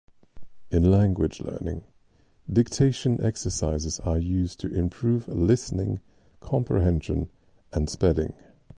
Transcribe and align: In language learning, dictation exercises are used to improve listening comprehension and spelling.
In 0.71 0.89
language 0.89 1.41
learning, 1.41 1.83
dictation 2.51 3.23
exercises 3.23 3.99
are 3.99 4.17
used 4.17 4.59
to 4.61 4.67
improve 4.73 5.27
listening 5.27 5.99
comprehension 6.39 7.29
and 7.71 7.87
spelling. 7.87 8.33